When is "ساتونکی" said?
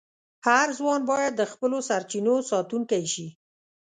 2.51-3.03